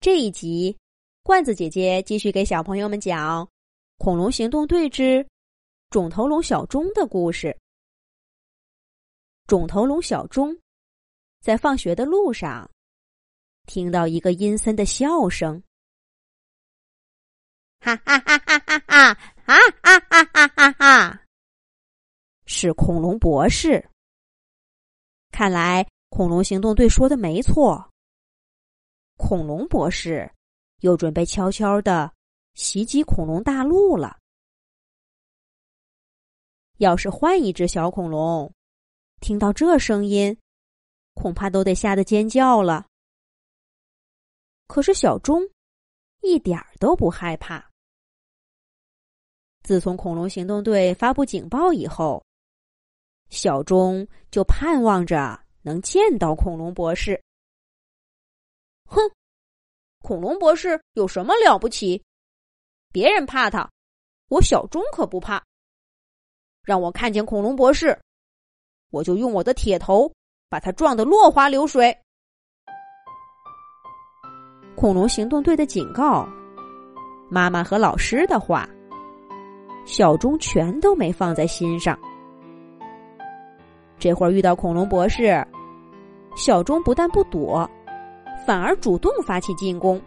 [0.00, 0.74] 这一集，
[1.22, 3.44] 罐子姐姐继续给小朋友们讲
[3.98, 5.28] 《恐龙行动队之
[5.90, 7.54] 肿头龙小钟》的故事。
[9.46, 10.58] 肿头龙小钟
[11.42, 12.66] 在放学的路上，
[13.66, 15.62] 听到一个阴森的笑声，
[17.80, 19.12] 哈哈哈哈哈哈！
[19.44, 21.22] 啊啊哈哈哈哈！
[22.46, 23.86] 是恐龙博士。
[25.30, 27.89] 看来恐龙行动队说的没错。
[29.20, 30.28] 恐龙博士
[30.78, 32.10] 又准备悄悄的
[32.54, 34.18] 袭击恐龙大陆了。
[36.78, 38.50] 要是换一只小恐龙，
[39.20, 40.34] 听到这声音，
[41.12, 42.86] 恐怕都得吓得尖叫了。
[44.66, 45.42] 可是小钟
[46.22, 47.70] 一点儿都不害怕。
[49.62, 52.24] 自从恐龙行动队发布警报以后，
[53.28, 57.22] 小钟就盼望着能见到恐龙博士。
[58.90, 59.00] 哼，
[60.02, 62.02] 恐龙博士有什么了不起？
[62.92, 63.70] 别人怕他，
[64.28, 65.40] 我小钟可不怕。
[66.64, 67.96] 让我看见恐龙博士，
[68.90, 70.12] 我就用我的铁头
[70.48, 71.96] 把他撞得落花流水。
[74.74, 76.28] 恐龙行动队的警告，
[77.30, 78.68] 妈妈和老师的话，
[79.86, 81.96] 小钟全都没放在心上。
[84.00, 85.46] 这会儿遇到恐龙博士，
[86.36, 87.70] 小钟不但不躲。
[88.50, 90.02] 反而主动发起进攻。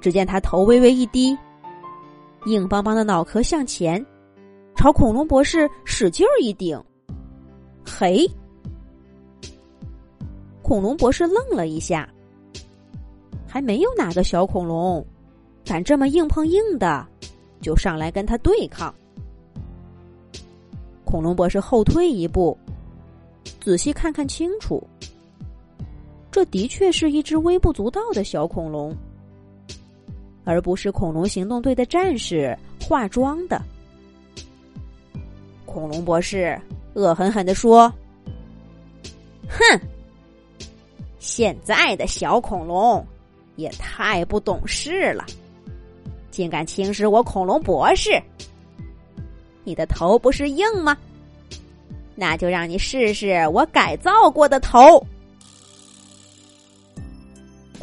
[0.00, 1.38] 只见他头微微一低，
[2.46, 4.04] 硬邦邦的脑壳向前，
[4.74, 6.76] 朝恐龙博士使劲儿一顶。
[7.86, 8.28] 嘿！
[10.62, 12.08] 恐龙博士愣了一下，
[13.46, 15.06] 还没有哪个小恐龙
[15.64, 17.06] 敢这么硬碰硬的
[17.60, 18.92] 就上来跟他对抗。
[21.04, 22.58] 恐龙博士后退一步，
[23.60, 24.84] 仔细看看清楚。
[26.42, 28.92] 这的确是一只微不足道的小恐龙，
[30.42, 33.62] 而不是恐龙行动队的战士化妆的。
[35.64, 36.60] 恐龙博士
[36.94, 37.88] 恶狠狠地说
[39.48, 39.80] ：“哼，
[41.20, 43.06] 现在的小恐龙
[43.54, 45.24] 也太不懂事了，
[46.32, 48.20] 竟敢轻视我恐龙博士！
[49.62, 50.98] 你的头不是硬吗？
[52.16, 55.00] 那就让你试试我改造过的头。”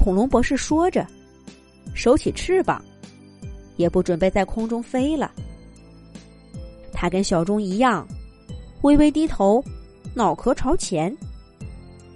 [0.09, 1.06] 恐龙博士说着，
[1.94, 2.84] 收起翅膀，
[3.78, 5.31] 也不准备在空中飞了。
[6.92, 8.08] 他跟小钟一样，
[8.81, 9.64] 微微低头，
[10.16, 11.16] 脑壳朝前，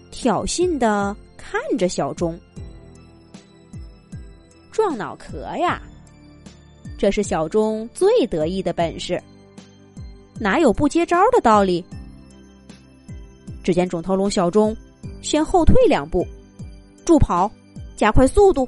[0.09, 2.35] 挑衅的看着小钟。
[4.71, 5.79] 撞脑壳呀，
[6.97, 9.21] 这是小钟最得意的本事，
[10.39, 11.85] 哪有不接招的道理？
[13.63, 14.75] 只见肿头龙小钟
[15.21, 16.25] 先后退两步，
[17.05, 17.47] 助跑。
[17.95, 18.67] 加快速度！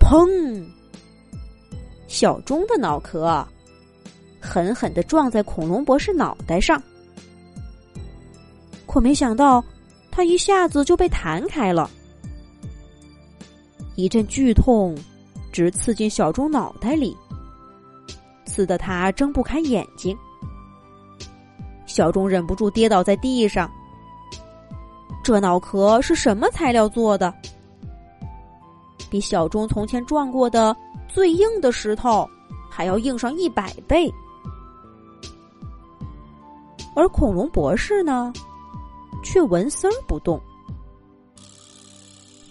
[0.00, 0.64] 砰！
[2.06, 3.46] 小钟的脑壳
[4.40, 6.82] 狠狠的撞在恐龙博士脑袋上，
[8.86, 9.62] 可没想到，
[10.10, 11.90] 他一下子就被弹开了。
[13.96, 14.96] 一阵剧痛
[15.52, 17.16] 直刺进小钟脑袋里，
[18.46, 20.16] 刺得他睁不开眼睛。
[21.84, 23.70] 小钟忍不住跌倒在地上。
[25.22, 27.34] 这脑壳是什么材料做的？
[29.10, 30.76] 比小钟从前撞过的
[31.08, 32.28] 最硬的石头
[32.70, 34.12] 还要硬上一百倍，
[36.94, 38.32] 而恐龙博士呢，
[39.24, 40.40] 却纹丝儿不动。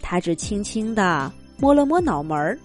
[0.01, 2.57] 他只轻轻的摸了摸脑门儿，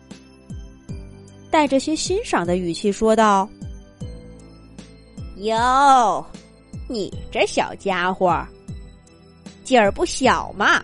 [1.50, 3.48] 带着些欣赏的语气说道
[5.38, 6.24] ：“哟，
[6.88, 8.42] 你这小家伙，
[9.64, 10.82] 劲儿不小嘛，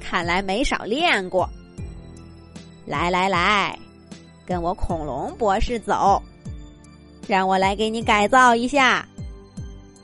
[0.00, 1.48] 看来没少练过。”
[2.86, 3.78] 来来来，
[4.44, 6.22] 跟我恐龙博士走，
[7.26, 9.06] 让我来给你改造一下，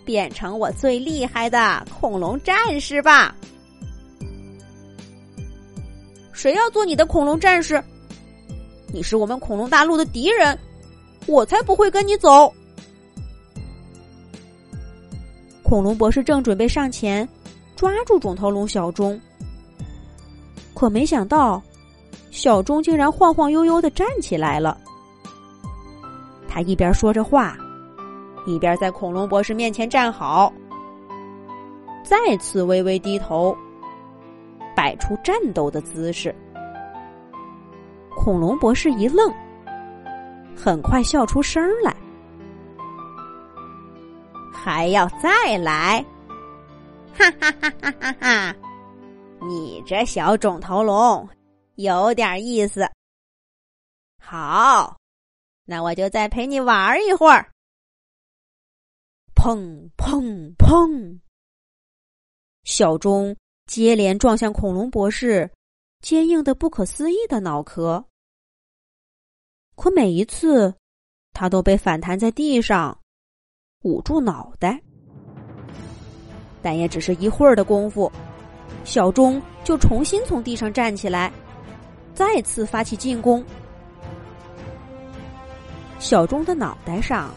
[0.04, 3.34] 变成我最厉害的恐龙战士吧！
[6.32, 7.82] 谁要做你的恐龙战士？
[8.92, 10.58] 你是我们恐龙大陆的敌人，
[11.26, 12.52] 我才不会跟你走！
[15.62, 17.28] 恐龙博士正准备上前
[17.76, 19.20] 抓住肿头龙小钟，
[20.74, 21.62] 可没想到。
[22.30, 24.78] 小钟竟然晃晃悠悠的站起来了。
[26.48, 27.56] 他一边说着话，
[28.46, 30.52] 一边在恐龙博士面前站好，
[32.02, 33.56] 再次微微低头，
[34.74, 36.34] 摆出战斗的姿势。
[38.16, 39.32] 恐龙博士一愣，
[40.56, 41.94] 很快笑出声来
[44.52, 46.04] ：“还要再来？
[47.16, 48.54] 哈哈哈哈哈哈！
[49.40, 51.28] 你这小肿头龙！”
[51.82, 52.82] 有点意思。
[54.18, 54.98] 好，
[55.64, 57.50] 那我就再陪你玩一会儿。
[59.34, 61.18] 砰砰砰！
[62.64, 63.34] 小钟
[63.66, 65.50] 接连撞向恐龙博士
[66.00, 68.04] 坚硬的不可思议的脑壳，
[69.74, 70.74] 可每一次，
[71.32, 73.00] 他都被反弹在地上，
[73.84, 74.80] 捂住脑袋。
[76.62, 78.12] 但也只是一会儿的功夫，
[78.84, 81.32] 小钟就重新从地上站起来，
[82.20, 83.42] 再次发起进攻。
[85.98, 87.30] 小钟的脑袋上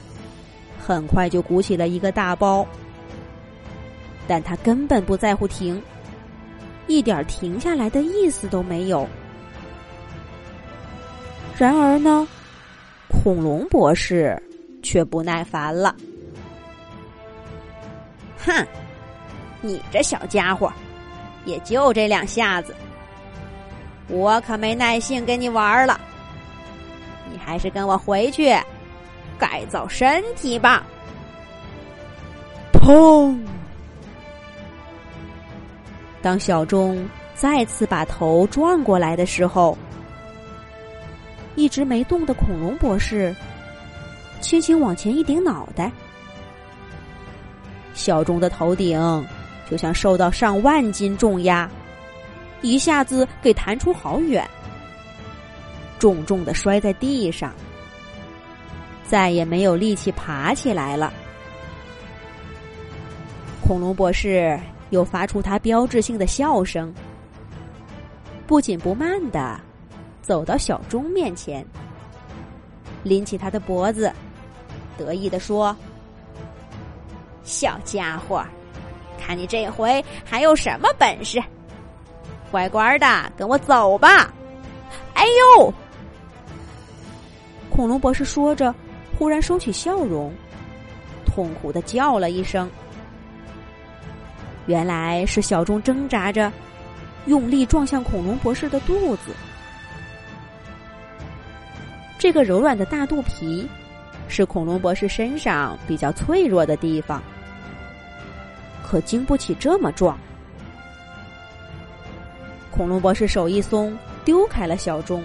[0.77, 2.67] 很快就鼓起了一个大包，
[4.27, 5.81] 但他根本不在乎停，
[6.87, 9.07] 一点停下来的意思都没有。
[11.57, 12.27] 然而呢，
[13.07, 14.37] 恐龙博士
[14.81, 15.95] 却不耐烦了，
[18.37, 18.67] 哼！
[19.61, 20.69] 你这小家伙，
[21.45, 22.75] 也就这两下子，
[24.07, 25.99] 我可没耐性跟你玩了。
[27.31, 28.55] 你还是跟我回去
[29.39, 30.83] 改造身体吧。
[32.73, 33.39] 砰！
[36.21, 39.77] 当小钟再次把头转过来的时候，
[41.55, 43.35] 一直没动的恐龙博士
[44.41, 45.91] 轻轻往前一顶脑袋，
[47.93, 49.25] 小钟的头顶。
[49.71, 51.67] 就像受到上万斤重压，
[52.63, 54.43] 一下子给弹出好远，
[55.99, 57.53] 重重的摔在地上，
[59.05, 61.13] 再也没有力气爬起来了。
[63.61, 66.91] 恐龙博士又发出他标志性的笑声，
[68.47, 69.59] 不紧不慢的
[70.21, 71.65] 走到小钟面前，
[73.03, 74.11] 拎起他的脖子，
[74.97, 75.75] 得意的说
[77.43, 78.43] ：“小家伙。”
[79.19, 81.41] 看你这回还有什么本事？
[82.53, 84.31] 乖乖的跟我走吧！
[85.15, 85.25] 哎
[85.57, 85.73] 呦！
[87.67, 88.71] 恐龙博士说着，
[89.17, 90.31] 忽然收起笑容，
[91.25, 92.69] 痛苦的叫了一声。
[94.67, 96.53] 原来是小钟挣扎着，
[97.25, 99.31] 用力撞向恐龙博士的肚子。
[102.19, 103.67] 这个柔软的大肚皮，
[104.27, 107.19] 是恐龙博士身上比较脆弱的地方。
[108.83, 110.15] 可经不起这么撞，
[112.75, 115.23] 恐龙博士手一松，丢开了小钟。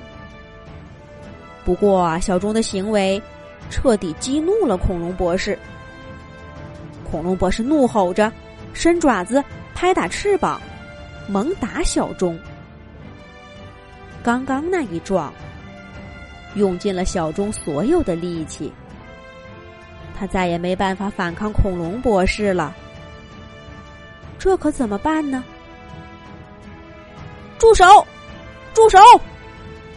[1.65, 3.21] 不过，小钟的行为
[3.71, 5.59] 彻底激怒了恐龙博士。
[7.11, 8.31] 恐龙博士怒吼着，
[8.75, 9.43] 伸爪子
[9.75, 10.61] 拍打翅膀，
[11.27, 12.39] 猛打小钟。
[14.23, 15.33] 刚刚那一撞，
[16.55, 18.71] 用尽了小钟所有的力气，
[20.19, 22.77] 他再也没办法反抗恐龙博士了。
[24.39, 25.43] 这可怎么办呢？
[27.59, 27.85] 住手！
[28.73, 28.99] 住手！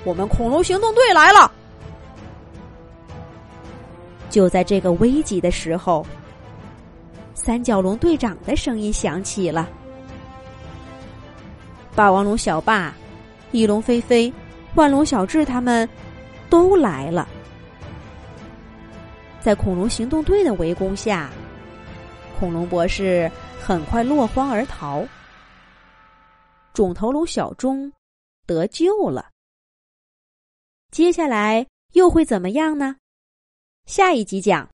[0.03, 1.51] 我们恐龙行动队来了！
[4.29, 6.05] 就在这个危急的时候，
[7.35, 9.69] 三角龙队长的声音响起了。
[11.95, 12.93] 霸王龙小霸、
[13.51, 14.33] 翼龙飞飞、
[14.75, 15.87] 万龙小智他们
[16.49, 17.27] 都来了，
[19.39, 21.29] 在恐龙行动队的围攻下，
[22.39, 23.29] 恐龙博士。
[23.63, 25.05] 很快落荒而逃，
[26.73, 27.91] 肿头颅小钟
[28.45, 29.29] 得救了。
[30.91, 32.95] 接下来又会怎么样呢？
[33.85, 34.71] 下一集讲。